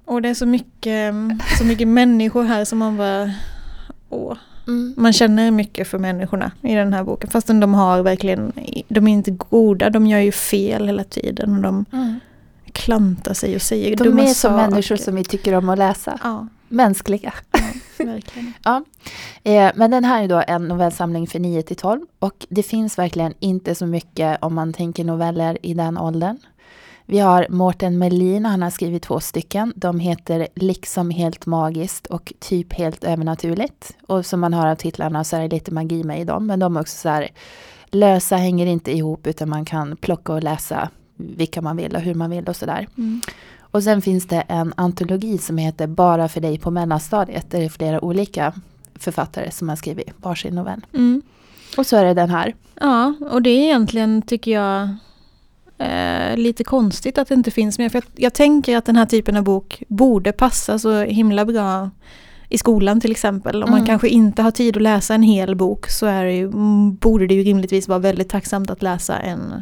[0.05, 1.13] Och det är så mycket,
[1.57, 3.31] så mycket människor här som man bara,
[4.09, 4.37] åh.
[4.67, 4.93] Mm.
[4.97, 7.29] Man känner mycket för människorna i den här boken.
[7.29, 8.51] Fastän de har verkligen,
[8.87, 11.55] de är inte goda, de gör ju fel hela tiden.
[11.55, 12.19] Och de mm.
[12.71, 14.25] klantar sig och säger de dumma saker.
[14.25, 16.19] De är som människor som vi tycker om att läsa.
[16.23, 17.33] Ja mänskliga.
[17.51, 18.53] Ja, verkligen.
[18.63, 18.83] ja.
[19.43, 22.97] Eh, men den här är då en novellsamling för 9 till 12 och det finns
[22.97, 26.37] verkligen inte så mycket om man tänker noveller i den åldern.
[27.05, 29.73] Vi har Mårten Melin, han har skrivit två stycken.
[29.75, 33.97] De heter Liksom helt magiskt och Typ helt övernaturligt.
[34.07, 36.47] Och som man hör av titlarna så är det lite magi med i dem.
[36.47, 37.29] Men de är också så här
[37.91, 42.13] lösa, hänger inte ihop utan man kan plocka och läsa vilka man vill och hur
[42.13, 42.87] man vill och sådär.
[42.97, 43.21] Mm.
[43.59, 47.51] Och sen finns det en antologi som heter Bara för dig på mellanstadiet.
[47.51, 48.53] Där det är flera olika
[48.95, 50.85] författare som har skrivit varsin novell.
[50.93, 51.21] Mm.
[51.77, 52.55] Och så är det den här.
[52.79, 54.89] Ja, och det är egentligen, tycker jag,
[55.77, 57.89] eh, lite konstigt att det inte finns mer.
[57.89, 61.89] För jag, jag, tänker att den här typen av bok borde passa så himla bra
[62.49, 63.63] i skolan till exempel.
[63.63, 63.79] Om mm.
[63.79, 66.51] man kanske inte har tid att läsa en hel bok så är det ju,
[66.91, 69.61] borde det ju rimligtvis vara väldigt tacksamt att läsa en,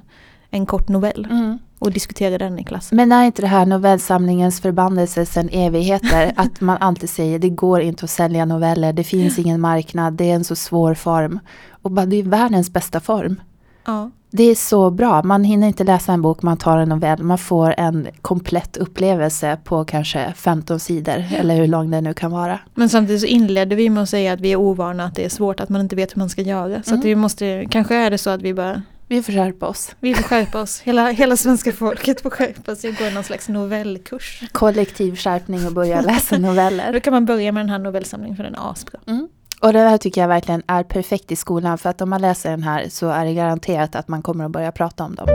[0.49, 1.27] en kort novell.
[1.31, 2.95] Mm och diskutera den i klassen.
[2.95, 6.33] Men är inte det här novellsamlingens förbannelse sedan evigheter?
[6.37, 10.31] att man alltid säger det går inte att sälja noveller, det finns ingen marknad, det
[10.31, 11.39] är en så svår form.
[11.69, 13.41] Och bara, det är världens bästa form.
[13.85, 14.11] Ja.
[14.35, 17.37] Det är så bra, man hinner inte läsa en bok, man tar en novell, man
[17.37, 22.59] får en komplett upplevelse på kanske 15 sidor eller hur lång det nu kan vara.
[22.73, 25.29] Men samtidigt så inledde vi med att säga att vi är ovana, att det är
[25.29, 26.83] svårt, att man inte vet hur man ska göra.
[26.83, 26.99] Så mm.
[26.99, 29.95] att vi måste, kanske är det så att vi bara vi får skärpa oss.
[29.99, 30.81] Vi får skärpa oss.
[30.81, 34.43] Hela, hela svenska folket får skärpa sig och gå någon slags novellkurs.
[34.51, 36.93] Kollektiv skärpning och börja läsa noveller.
[36.93, 38.99] Då kan man börja med den här novellsamlingen för den är asbra.
[39.07, 39.27] Mm.
[39.63, 42.49] Och det här tycker jag verkligen är perfekt i skolan för att om man läser
[42.49, 45.27] den här så är det garanterat att man kommer att börja prata om dem.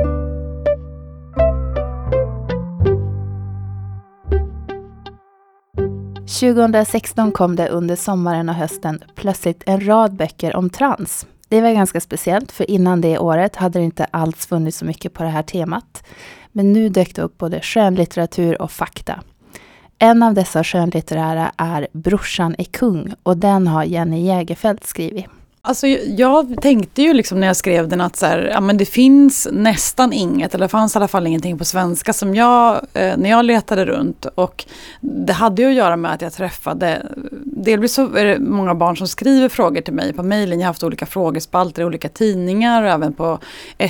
[6.26, 11.26] –2016 kom det under sommaren och hösten plötsligt en rad böcker om trans.
[11.48, 15.14] Det var ganska speciellt, för innan det året hade det inte alls funnits så mycket
[15.14, 16.04] på det här temat.
[16.52, 19.20] Men nu dök det upp både skönlitteratur och fakta.
[20.00, 25.26] En av dessa skönlitterära är Brorsan är kung och den har Jenny Jägerfeld skrivit.
[25.68, 28.84] Alltså, jag tänkte ju liksom när jag skrev den att så här, ja, men det
[28.84, 33.16] finns nästan inget, eller det fanns i alla fall ingenting på svenska som jag, eh,
[33.16, 34.26] när jag letade runt.
[34.34, 34.64] Och
[35.00, 37.06] det hade ju att göra med att jag träffade,
[37.44, 40.60] delvis så är det många barn som skriver frågor till mig på mejlen.
[40.60, 43.38] Jag har haft olika frågespalter i olika tidningar och även på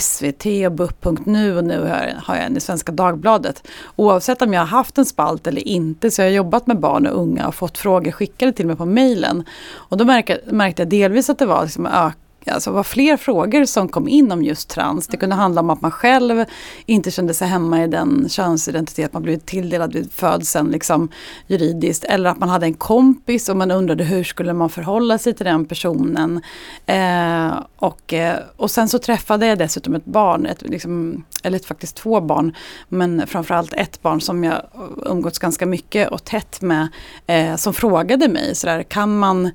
[0.00, 1.80] SVT och BUP.nu och nu
[2.24, 3.68] har jag en i Svenska Dagbladet.
[3.96, 7.06] Oavsett om jag har haft en spalt eller inte så har jag jobbat med barn
[7.06, 9.44] och unga och fått frågor skickade till mig på mejlen.
[9.74, 12.14] Och då märkte, märkte jag delvis att det var liksom öka
[12.50, 15.06] alltså var fler frågor som kom in om just trans.
[15.06, 16.44] Det kunde handla om att man själv
[16.86, 21.08] inte kände sig hemma i den könsidentitet man blivit tilldelad vid födseln liksom,
[21.46, 22.04] juridiskt.
[22.04, 25.46] Eller att man hade en kompis och man undrade hur skulle man förhålla sig till
[25.46, 26.40] den personen.
[26.86, 31.96] Eh, och, eh, och sen så träffade jag dessutom ett barn, ett, liksom, eller faktiskt
[31.96, 32.56] två barn,
[32.88, 34.62] men framförallt ett barn som jag
[35.06, 36.88] umgåtts ganska mycket och tätt med,
[37.26, 39.50] eh, som frågade mig sådär, kan man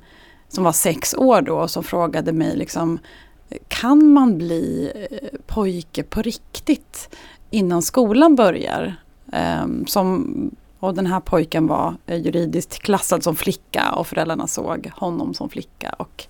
[0.54, 2.98] som var sex år då och som frågade mig liksom
[3.68, 7.16] kan man bli eh, pojke på riktigt
[7.50, 8.96] innan skolan börjar?
[9.32, 14.90] Ehm, som, och den här pojken var eh, juridiskt klassad som flicka och föräldrarna såg
[14.96, 16.24] honom som flicka och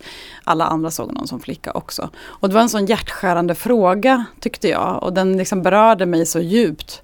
[0.45, 2.11] alla andra såg honom som flicka också.
[2.23, 6.41] Och det var en sån hjärtskärande fråga tyckte jag och den liksom berörde mig så
[6.41, 7.03] djupt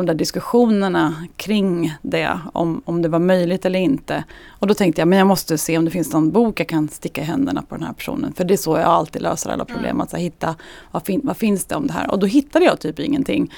[0.00, 4.24] de där diskussionerna kring det, om, om det var möjligt eller inte.
[4.48, 6.88] Och då tänkte jag, men jag måste se om det finns någon bok jag kan
[6.88, 8.32] sticka i händerna på den här personen.
[8.32, 10.00] För det är så jag alltid löser alla problem, mm.
[10.00, 10.54] att så, hitta
[10.90, 12.10] vad, fin, vad finns det om det här.
[12.10, 13.52] Och då hittade jag typ ingenting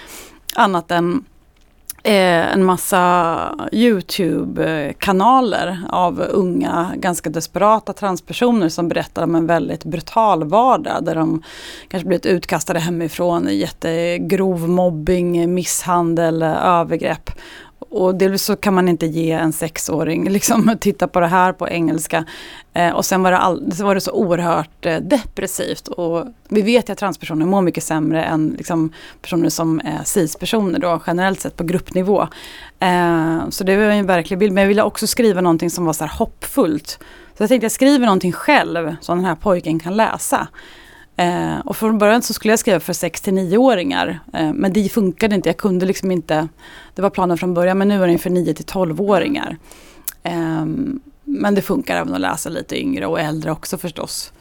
[0.54, 1.24] annat än
[2.06, 10.44] Eh, en massa Youtube-kanaler av unga, ganska desperata transpersoner som berättar om en väldigt brutal
[10.44, 11.42] vardag där de
[11.88, 17.30] kanske blivit utkastade hemifrån, jättegrov mobbing, misshandel, övergrepp.
[17.90, 21.68] Och delvis så kan man inte ge en sexåring liksom titta på det här på
[21.68, 22.24] engelska.
[22.72, 25.88] Eh, och sen var det, all, så var det så oerhört eh, depressivt.
[25.88, 30.78] Och vi vet ju att transpersoner mår mycket sämre än liksom, personer som är cis-personer
[30.78, 32.28] då generellt sett på gruppnivå.
[32.80, 34.52] Eh, så det var en verklig bild.
[34.52, 36.98] Men jag ville också skriva någonting som var så här hoppfullt.
[37.36, 40.48] Så jag tänkte jag skriver någonting själv som den här pojken kan läsa.
[41.16, 44.20] Eh, och från början så skulle jag skriva för 6 till 9-åringar.
[44.32, 46.48] Eh, men det funkade inte, jag kunde liksom inte.
[46.94, 49.56] Det var planen från början men nu är det för 9 till 12-åringar.
[50.22, 50.66] Eh,
[51.24, 54.32] men det funkar även att läsa lite yngre och äldre också förstås.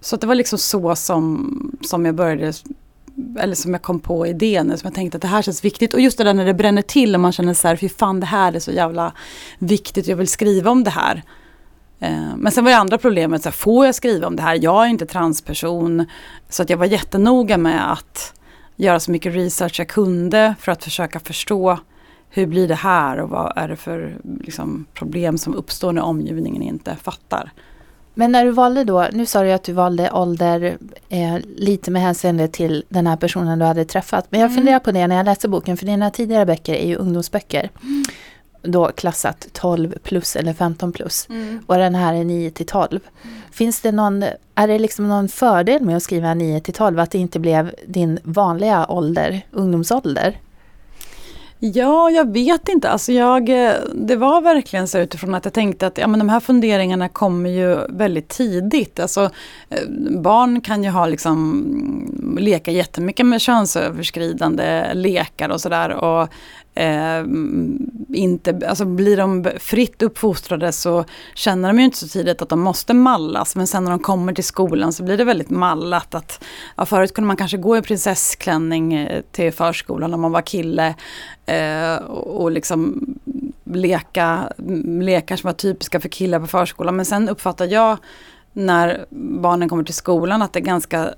[0.00, 2.52] Så det var liksom så som, som jag började
[3.38, 5.94] eller som jag kom på idén, som jag tänkte att det här känns viktigt.
[5.94, 8.20] Och just det där när det bränner till och man känner så här, fy fan
[8.20, 9.12] det här är så jävla
[9.58, 11.22] viktigt, jag vill skriva om det här.
[12.00, 14.58] Eh, men sen var det andra problemet, så här, får jag skriva om det här?
[14.62, 16.06] Jag är inte transperson.
[16.48, 18.34] Så att jag var jättenoga med att
[18.76, 21.78] göra så mycket research jag kunde för att försöka förstå
[22.30, 26.62] hur blir det här och vad är det för liksom, problem som uppstår när omgivningen
[26.62, 27.52] inte fattar.
[28.14, 32.02] Men när du valde då, nu sa du att du valde ålder eh, lite med
[32.02, 34.26] hänsyn till den här personen du hade träffat.
[34.30, 34.56] Men jag mm.
[34.56, 37.70] funderar på det när jag läste boken, för dina tidigare böcker är ju ungdomsböcker.
[37.82, 38.04] Mm
[38.62, 41.26] då klassat 12 plus eller 15 plus.
[41.28, 41.62] Mm.
[41.66, 43.00] Och den här är 9 till 12.
[43.22, 43.36] Mm.
[43.52, 44.22] Finns det någon,
[44.54, 46.98] är det liksom någon fördel med att skriva 9 till 12?
[46.98, 50.36] Att det inte blev din vanliga ålder, ungdomsålder?
[51.62, 52.90] Ja, jag vet inte.
[52.90, 53.46] Alltså jag,
[53.94, 57.50] det var verkligen så utifrån att jag tänkte att ja, men de här funderingarna kommer
[57.50, 59.00] ju väldigt tidigt.
[59.00, 59.30] Alltså,
[59.68, 66.04] eh, barn kan ju ha liksom, leka jättemycket med könsöverskridande lekar och sådär.
[66.74, 67.24] Eh,
[68.14, 71.04] inte, alltså blir de fritt uppfostrade så
[71.34, 73.56] känner de ju inte så tidigt att de måste mallas.
[73.56, 76.14] Men sen när de kommer till skolan så blir det väldigt mallat.
[76.14, 76.44] Att,
[76.76, 80.94] ja, förut kunde man kanske gå i prinsessklänning eh, till förskolan om man var kille.
[81.46, 83.06] Eh, och, och liksom
[83.64, 86.96] leka mm, lekar som var typiska för killar på förskolan.
[86.96, 87.98] Men sen uppfattar jag
[88.52, 89.06] när
[89.40, 91.14] barnen kommer till skolan att det är ganska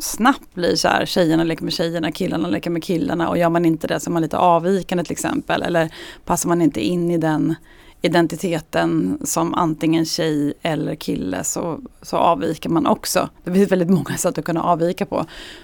[0.00, 3.64] snabbt blir så här, tjejerna leker med tjejerna, killarna leker med killarna och gör man
[3.64, 5.62] inte det så är man lite avvikande till exempel.
[5.62, 7.54] Eller passar man inte in i den
[8.02, 13.28] identiteten som antingen tjej eller kille så, så avviker man också.
[13.44, 15.16] Det finns väldigt många sätt att kunna avvika på.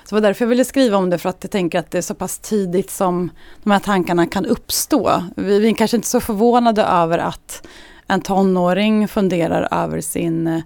[0.05, 1.99] Så det var därför jag ville skriva om det för att jag tänker att det
[1.99, 3.31] är så pass tidigt som
[3.63, 5.23] de här tankarna kan uppstå.
[5.37, 7.67] Vi, vi är kanske inte så förvånade över att
[8.07, 10.63] en tonåring funderar över sin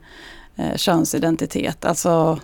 [0.56, 1.84] eh, könsidentitet.
[1.84, 2.38] Alltså,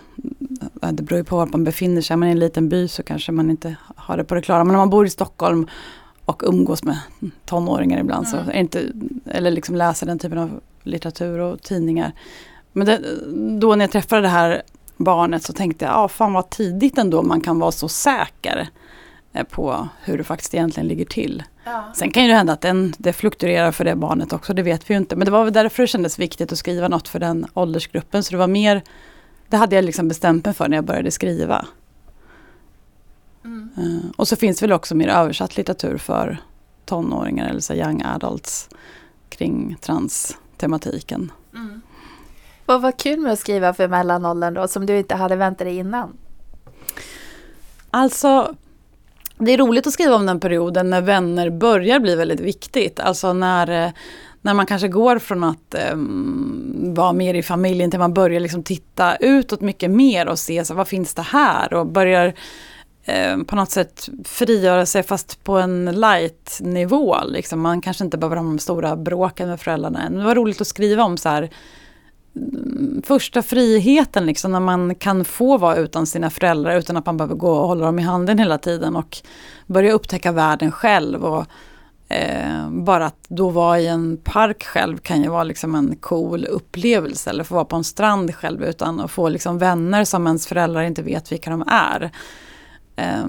[0.91, 2.13] det beror ju på var man befinner sig.
[2.13, 4.63] Är man i en liten by så kanske man inte har det på det klara.
[4.63, 5.67] Men om man bor i Stockholm
[6.25, 6.99] och umgås med
[7.45, 8.45] tonåringar ibland mm.
[8.45, 8.91] så är inte,
[9.25, 12.11] eller liksom läser den typen av litteratur och tidningar.
[12.73, 13.01] Men det,
[13.59, 14.61] då när jag träffade det här
[14.97, 18.69] barnet så tänkte jag, ja fan vad tidigt ändå man kan vara så säker
[19.49, 21.43] på hur det faktiskt egentligen ligger till.
[21.63, 21.91] Ja.
[21.95, 24.89] Sen kan ju det hända att den, det fluktuerar för det barnet också, det vet
[24.89, 25.15] vi ju inte.
[25.15, 28.23] Men det var väl därför det kändes viktigt att skriva något för den åldersgruppen.
[28.23, 28.83] Så det var mer,
[29.47, 31.65] det hade jag liksom bestämt mig för när jag började skriva.
[33.43, 33.69] Mm.
[33.77, 36.37] Uh, och så finns väl också mer översatt litteratur för
[36.85, 38.69] tonåringar eller så young adults
[39.29, 41.31] kring transtematiken.
[41.53, 41.81] Mm.
[42.65, 45.77] Vad var kul med att skriva för mellanåldern då, som du inte hade väntat dig
[45.77, 46.17] innan?
[47.91, 48.55] Alltså,
[49.37, 52.99] det är roligt att skriva om den perioden när vänner börjar bli väldigt viktigt.
[52.99, 53.91] Alltså när, eh,
[54.41, 58.63] när man kanske går från att um, vara mer i familjen till man börjar liksom
[58.63, 62.33] titta utåt mycket mer och se så, vad finns det här och börjar
[63.33, 67.17] um, på något sätt frigöra sig fast på en light nivå.
[67.27, 67.61] Liksom.
[67.61, 70.17] Man kanske inte behöver ha de stora bråken med föräldrarna än.
[70.17, 71.49] Det var roligt att skriva om så här
[73.03, 77.35] första friheten liksom när man kan få vara utan sina föräldrar utan att man behöver
[77.35, 79.17] gå och hålla dem i handen hela tiden och
[79.67, 81.45] börja upptäcka världen själv och
[82.13, 86.45] Eh, bara att då vara i en park själv kan ju vara liksom en cool
[86.45, 87.29] upplevelse.
[87.29, 90.83] Eller få vara på en strand själv utan att få liksom vänner som ens föräldrar
[90.83, 92.11] inte vet vilka de är.
[92.95, 93.27] Eh,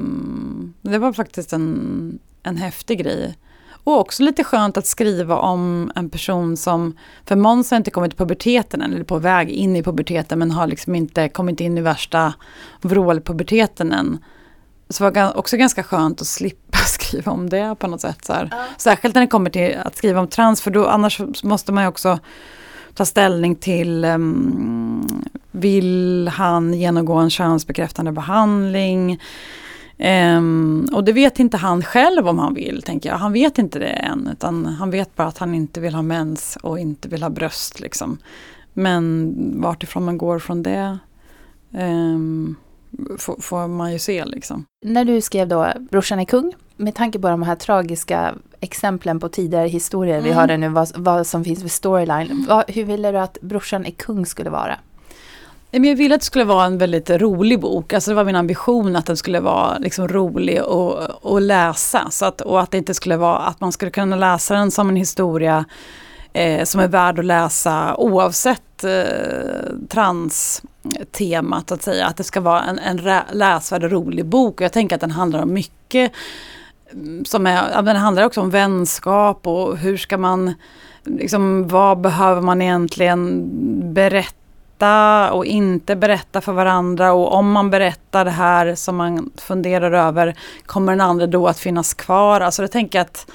[0.83, 3.37] det var faktiskt en, en häftig grej.
[3.85, 8.11] Och också lite skönt att skriva om en person som, för Måns har inte kommit
[8.11, 11.79] till puberteten än, eller på väg in i puberteten, men har liksom inte kommit in
[11.79, 12.35] i värsta
[12.83, 14.19] vrålpuberteten än.
[14.89, 18.25] Så det var också ganska skönt att slippa skriva om det på något sätt.
[18.25, 18.49] Så ja.
[18.79, 21.89] Särskilt när det kommer till att skriva om trans, för då annars måste man ju
[21.89, 22.19] också
[22.95, 29.21] ta ställning till um, vill han genomgå en könsbekräftande behandling?
[29.99, 33.17] Um, och det vet inte han själv om han vill, tänker jag.
[33.17, 36.59] Han vet inte det än, utan han vet bara att han inte vill ha mens
[36.63, 37.81] och inte vill ha bröst.
[37.81, 38.19] Liksom.
[38.73, 40.99] Men vart ifrån man går från det
[41.71, 42.57] um,
[43.19, 44.25] får, får, man ju se.
[44.25, 44.65] Liksom.
[44.85, 49.29] När du skrev då Brorsan är kung, med tanke på de här tragiska exemplen på
[49.29, 50.25] tidigare historier mm.
[50.25, 52.47] vi hörde nu, vad, vad som finns för storyline.
[52.49, 54.79] Vad, hur ville du att Brorsan är kung skulle vara?
[55.75, 57.93] Jag ville att det skulle vara en väldigt rolig bok.
[57.93, 60.59] Alltså det var min ambition att den skulle vara liksom rolig
[61.23, 62.11] att läsa.
[62.11, 64.89] Så att, och att det inte skulle vara att man skulle kunna läsa den som
[64.89, 65.65] en historia
[66.33, 69.03] eh, som är värd att läsa oavsett eh,
[69.89, 71.73] transtemat.
[71.73, 74.55] Att säga att det ska vara en, en läsvärd och rolig bok.
[74.55, 76.13] Och jag tänker att den handlar om mycket
[76.93, 80.55] mm, som är, den handlar också om vänskap och hur ska man,
[81.05, 83.45] liksom, vad behöver man egentligen
[83.95, 84.44] berätta
[84.79, 89.93] berätta och inte berätta för varandra och om man berättar det här som man funderar
[89.93, 90.35] över,
[90.67, 92.41] kommer den andra då att finnas kvar?
[92.41, 93.27] Alltså jag tänker att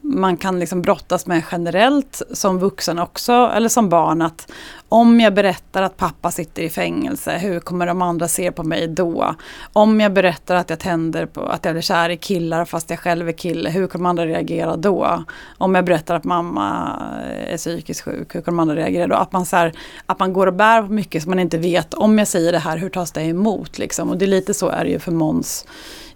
[0.00, 4.22] man kan liksom brottas med generellt som vuxen också, eller som barn.
[4.22, 4.52] att
[4.88, 8.88] Om jag berättar att pappa sitter i fängelse, hur kommer de andra se på mig
[8.88, 9.34] då?
[9.72, 12.98] Om jag berättar att jag tänder på att jag blir kär i killar fast jag
[12.98, 15.24] själv är kille, hur kommer de andra reagera då?
[15.58, 16.98] Om jag berättar att mamma
[17.46, 19.14] är psykiskt sjuk, hur kommer de andra reagera då?
[19.14, 19.72] Att man, så här,
[20.06, 22.58] att man går och bär på mycket som man inte vet, om jag säger det
[22.58, 23.78] här, hur tas det emot?
[23.78, 24.10] Liksom?
[24.10, 25.66] Och det är lite så är det ju för Måns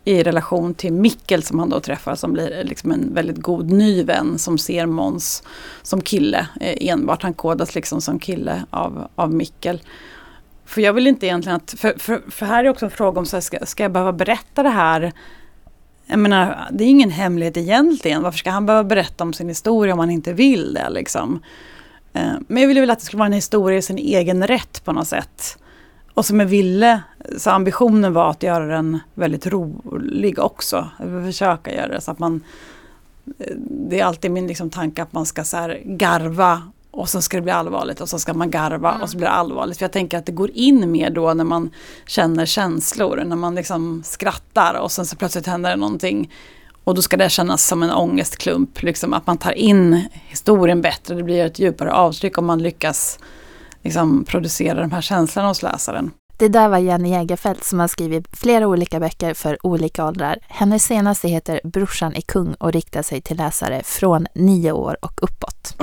[0.07, 4.03] i relation till Mikkel som han då träffar som blir liksom en väldigt god ny
[4.03, 5.43] vän som ser Måns
[5.83, 7.23] som kille eh, enbart.
[7.23, 9.81] Han kodas liksom som kille av, av Mikkel.
[10.65, 13.27] För jag vill inte egentligen att, för, för, för här är också en fråga om,
[13.27, 15.13] så här, ska, ska jag behöva berätta det här?
[16.07, 18.23] Jag menar, det är ingen hemlighet egentligen.
[18.23, 21.43] Varför ska han behöva berätta om sin historia om han inte vill det liksom?
[22.13, 24.85] Eh, men jag ville väl att det skulle vara en historia i sin egen rätt
[24.85, 25.59] på något sätt.
[26.17, 27.03] Och som jag ville,
[27.39, 30.89] så ambitionen var att göra den väldigt rolig också.
[31.25, 32.41] Försöka göra det så att man...
[33.59, 37.43] Det är alltid min liksom tanke att man ska så garva och så ska det
[37.43, 39.03] bli allvarligt och så ska man garva mm.
[39.03, 39.79] och så blir det allvarligt.
[39.79, 41.71] För jag tänker att det går in mer då när man
[42.07, 46.33] känner känslor, när man liksom skrattar och sen så plötsligt händer det någonting.
[46.85, 51.15] Och då ska det kännas som en ångestklump, liksom att man tar in historien bättre,
[51.15, 53.19] det blir ett djupare avtryck om man lyckas
[53.87, 56.11] liksom, producera de här känslorna hos läsaren.
[56.39, 60.39] Det där var Jenny Jägerfeldt som har skrivit flera olika böcker för olika åldrar.
[60.49, 65.23] Hennes senaste heter Brorsan är kung och riktar sig till läsare från nio år och
[65.23, 65.77] uppåt.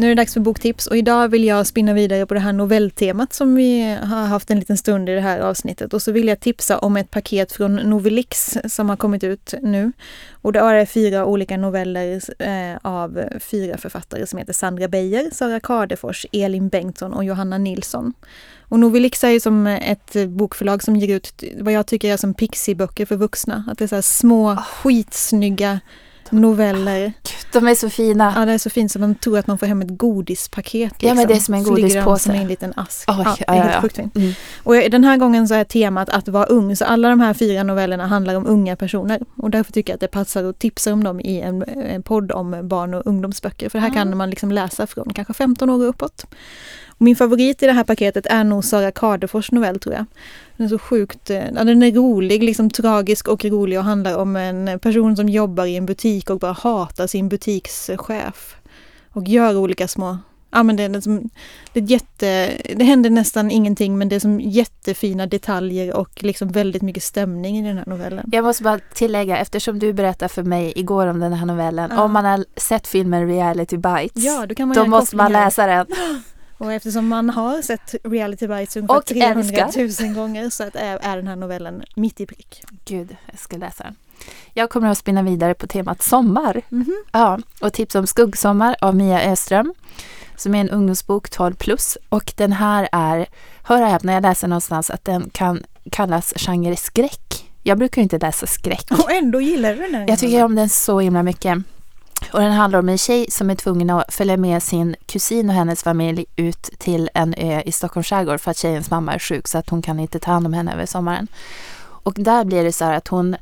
[0.00, 2.52] Nu är det dags för boktips och idag vill jag spinna vidare på det här
[2.52, 5.94] novelltemat som vi har haft en liten stund i det här avsnittet.
[5.94, 9.92] Och så vill jag tipsa om ett paket från Novelix som har kommit ut nu.
[10.32, 15.60] Och det är fyra olika noveller eh, av fyra författare som heter Sandra Beijer, Sara
[15.60, 18.12] Kadefors, Elin Bengtsson och Johanna Nilsson.
[18.60, 22.34] Och Novelix är ju som ett bokförlag som ger ut vad jag tycker är som
[22.34, 23.64] pixie-böcker för vuxna.
[23.68, 24.62] Att det är så små, oh.
[24.62, 25.80] skitsnygga
[26.30, 27.00] noveller.
[27.00, 27.12] Gud,
[27.52, 28.32] de är så fina.
[28.36, 30.92] Ja, det är så fint så man tror att man får hem ett godispaket.
[30.92, 31.08] Liksom.
[31.08, 32.24] Ja, men det är som en godispåse.
[32.24, 33.10] som en liten ask.
[33.10, 33.80] Oh, ja, ja, ja, ja.
[33.80, 34.16] Sjukt fint.
[34.16, 34.32] Mm.
[34.62, 37.62] Och den här gången så är temat att vara ung, så alla de här fyra
[37.62, 39.20] novellerna handlar om unga personer.
[39.36, 42.32] Och därför tycker jag att det passar att tipsa om dem i en, en podd
[42.32, 43.68] om barn och ungdomsböcker.
[43.68, 43.98] För det här mm.
[43.98, 46.26] kan man liksom läsa från kanske 15 år och uppåt.
[46.98, 50.04] Min favorit i det här paketet är nog Sara Kadefors novell tror jag.
[50.60, 54.16] Den är så sjukt, eh, ja, den är rolig, liksom tragisk och rolig och handlar
[54.16, 58.56] om en person som jobbar i en butik och bara hatar sin butikschef.
[59.12, 60.18] Och gör olika små
[60.50, 61.30] Ja men det är, liksom,
[61.72, 66.48] det är jätte, det händer nästan ingenting men det är som jättefina detaljer och liksom
[66.48, 68.28] väldigt mycket stämning i den här novellen.
[68.32, 72.02] Jag måste bara tillägga, eftersom du berättade för mig igår om den här novellen, ja.
[72.02, 75.86] om man har sett filmen Reality Bites, ja, då, då måste man läsa den.
[76.60, 79.68] Och eftersom man har sett Reality Bites ungefär 300
[80.06, 82.62] 000 gånger så är, är den här novellen mitt i prick.
[82.84, 83.96] Gud, jag ska läsa den.
[84.54, 86.62] Jag kommer att spinna vidare på temat sommar.
[86.70, 87.10] Mm -hmm.
[87.12, 89.74] Ja, och tips om Skuggsommar av Mia Öström
[90.36, 93.26] som är en ungdomsbok 12 plus och den här är,
[93.62, 97.50] hör och häpna, jag läser någonstans att den kan kallas genre skräck.
[97.62, 98.86] Jag brukar inte läsa skräck.
[98.90, 100.06] Och ändå gillar du den.
[100.06, 101.58] Jag tycker om den så himla mycket.
[102.32, 105.54] Och den handlar om en tjej som är tvungen att följa med sin kusin och
[105.54, 109.48] hennes familj ut till en ö i Stockholms skärgård för att tjejens mamma är sjuk
[109.48, 111.28] så att hon kan inte ta hand om henne över sommaren.
[112.02, 113.36] Och där blir det så här att hon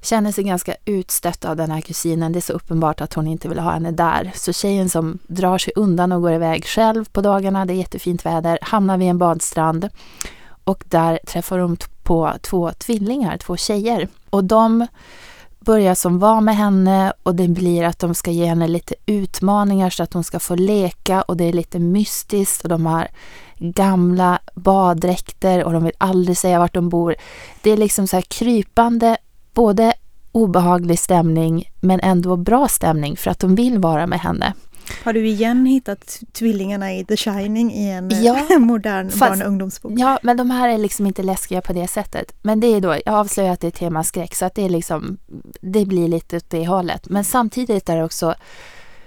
[0.00, 2.32] känner sig ganska utstött av den här kusinen.
[2.32, 4.32] Det är så uppenbart att hon inte vill ha henne där.
[4.34, 8.26] Så tjejen som drar sig undan och går iväg själv på dagarna, det är jättefint
[8.26, 9.88] väder, hamnar vid en badstrand
[10.64, 14.08] och där träffar hon på två tvillingar, två tjejer.
[14.30, 14.86] Och de
[15.64, 19.90] börjar som var med henne och det blir att de ska ge henne lite utmaningar
[19.90, 23.08] så att hon ska få leka och det är lite mystiskt och de har
[23.58, 27.14] gamla baddräkter och de vill aldrig säga vart de bor.
[27.62, 29.16] Det är liksom så här krypande,
[29.54, 29.94] både
[30.32, 34.54] obehaglig stämning men ändå bra stämning för att de vill vara med henne.
[35.04, 39.42] Har du igen hittat tvillingarna i The Shining i en eh, Ja, modern fast- barn
[39.42, 39.92] och ungdomsbok?
[39.96, 42.34] Ja, men de här är liksom inte läskiga på det sättet.
[42.42, 44.68] Men det är då, jag avslöjar att det är tema skräck så att det är
[44.68, 45.18] liksom,
[45.60, 47.08] det blir lite åt det hållet.
[47.08, 48.34] Men samtidigt är det också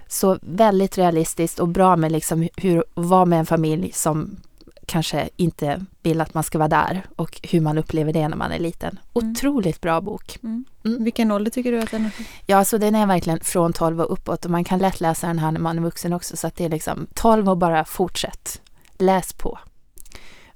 [0.07, 4.35] så väldigt realistiskt och bra med liksom hur, att vara med en familj som
[4.85, 8.51] kanske inte vill att man ska vara där och hur man upplever det när man
[8.51, 8.99] är liten.
[9.15, 9.31] Mm.
[9.31, 10.37] Otroligt bra bok.
[10.43, 10.65] Mm.
[10.85, 11.03] Mm.
[11.03, 12.11] Vilken ålder tycker du att den är?
[12.45, 15.39] Ja, så den är verkligen från 12 och uppåt och man kan lätt läsa den
[15.39, 18.61] här när man är vuxen också så att det är liksom 12 och bara fortsätt.
[18.97, 19.59] Läs på.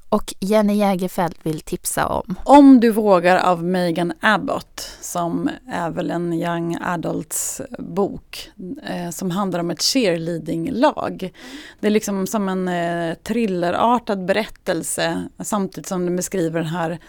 [0.09, 6.11] Och Jenny Jägerfeld vill tipsa om Om du vågar av Megan Abbott som är väl
[6.11, 8.51] en young adults bok
[8.83, 11.33] eh, som handlar om ett cheerleading-lag.
[11.79, 16.99] Det är liksom som en eh, thrillerartad berättelse samtidigt som den beskriver den här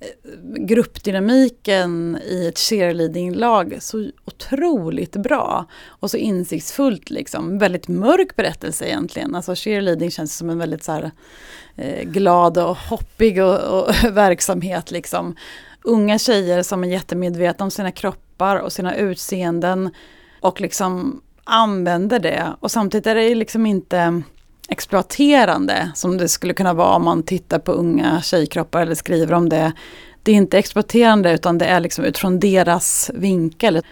[0.00, 0.06] Eh,
[0.58, 7.58] gruppdynamiken i ett cheerleading-lag så otroligt bra och så insiktsfullt liksom.
[7.58, 9.34] Väldigt mörk berättelse egentligen.
[9.34, 11.10] Alltså cheerleading känns som en väldigt så här,
[11.76, 15.36] eh, glad och hoppig och, och verksamhet liksom.
[15.82, 19.90] Unga tjejer som är jättemedvetna om sina kroppar och sina utseenden
[20.40, 22.56] och liksom använder det.
[22.60, 24.22] Och samtidigt är det liksom inte
[24.68, 29.48] exploaterande som det skulle kunna vara om man tittar på unga tjejkroppar eller skriver om
[29.48, 29.72] det.
[30.22, 33.74] Det är inte exploaterande utan det är liksom utifrån deras vinkel.
[33.74, 33.82] Det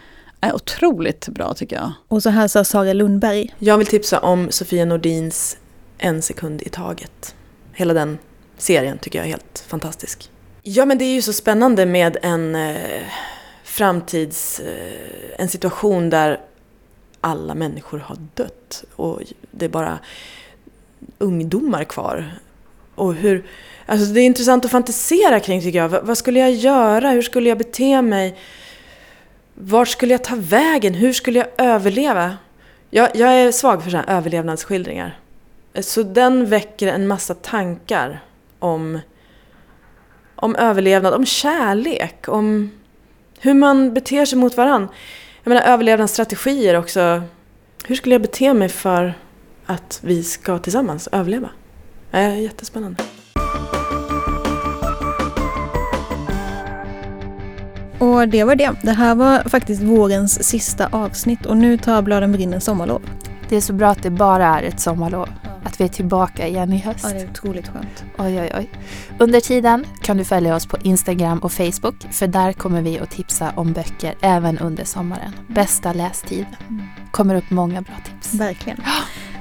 [0.47, 1.93] är otroligt bra tycker jag.
[2.09, 3.55] Och så här sa Sara Lundberg.
[3.59, 5.57] Jag vill tipsa om Sofia Nordins
[5.99, 7.35] En sekund i taget.
[7.73, 8.19] Hela den
[8.59, 10.31] serien tycker jag är helt fantastisk.
[10.63, 13.03] Ja men det är ju så spännande med en eh,
[13.65, 14.61] framtids...
[14.61, 16.41] Eh, en situation där
[17.21, 19.21] alla människor har dött och
[19.51, 19.99] det är bara
[21.19, 22.33] ungdomar kvar.
[22.95, 23.45] Och hur...
[23.87, 25.89] Alltså det är intressant att fantisera kring tycker jag.
[25.89, 27.11] Vad, vad skulle jag göra?
[27.11, 28.39] Hur skulle jag bete mig?
[29.55, 30.95] Vart skulle jag ta vägen?
[30.95, 32.37] Hur skulle jag överleva?
[32.91, 35.19] Jag, jag är svag för sådana här överlevnadsskildringar.
[35.81, 38.21] Så den väcker en massa tankar
[38.59, 38.99] om,
[40.37, 42.71] om överlevnad, om kärlek, om
[43.41, 44.89] hur man beter sig mot varandra.
[45.43, 47.23] Jag menar överlevnadsstrategier också.
[47.85, 49.15] Hur skulle jag bete mig för
[49.67, 51.51] att vi ska tillsammans överleva?
[52.11, 53.05] Det är jättespännande.
[57.99, 58.73] Och det var det.
[58.83, 63.03] Det här var faktiskt vårens sista avsnitt och nu tar Bladen brinner sommarlov.
[63.49, 65.29] Det är så bra att det bara är ett sommarlov.
[65.65, 67.05] Att vi är tillbaka igen i höst.
[67.09, 68.05] Ja, det är otroligt skönt.
[68.19, 68.71] Oj, oj, oj.
[69.19, 73.11] Under tiden kan du följa oss på Instagram och Facebook för där kommer vi att
[73.11, 75.33] tipsa om böcker även under sommaren.
[75.49, 76.57] Bästa lästiden.
[76.69, 76.87] Mm.
[77.11, 78.35] kommer upp många bra tips.
[78.35, 78.81] Verkligen.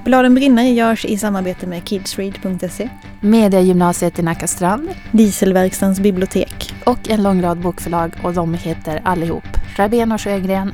[0.04, 2.90] Bladen brinner görs i samarbete med kidsread.se,
[3.20, 9.44] Mediagymnasiet i Nackastrand Dieselverkstans bibliotek, och en lång rad bokförlag och de heter allihop
[9.76, 10.74] Rabén och Sjögren,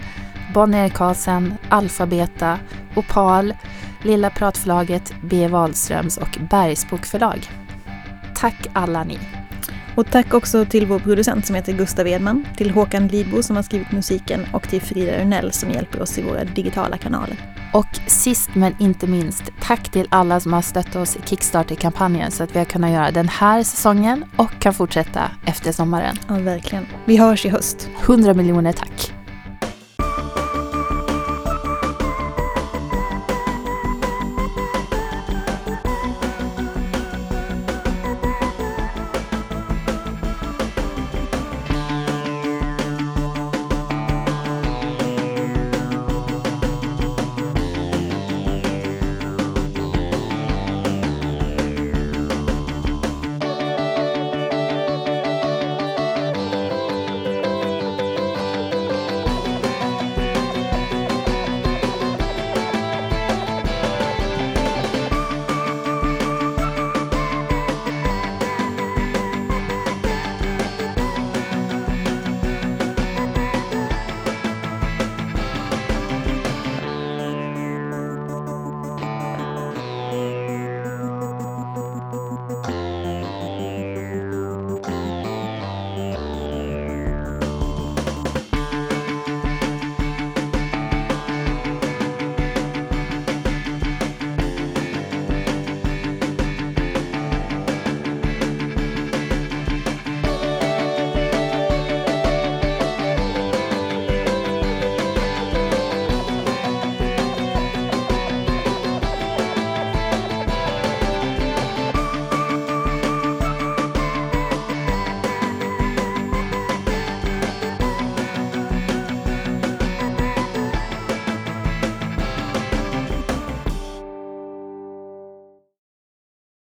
[0.53, 2.59] Bonnier Carlsen, Alfabeta,
[2.95, 3.53] Opal,
[4.03, 5.47] Lilla Pratförlaget, B.
[5.47, 7.49] Wahlströms och Bergsbokförlag.
[8.35, 9.19] Tack alla ni!
[9.97, 13.63] Och tack också till vår producent som heter Gustav Edman, till Håkan Lidbo som har
[13.63, 17.37] skrivit musiken och till Frida Urnell som hjälper oss i våra digitala kanaler.
[17.73, 22.43] Och sist men inte minst, tack till alla som har stött oss i Kickstarter-kampanjen så
[22.43, 26.15] att vi har kunnat göra den här säsongen och kan fortsätta efter sommaren.
[26.27, 26.85] Ja, verkligen.
[27.05, 27.89] Vi hörs i höst.
[28.03, 29.13] 100 miljoner tack!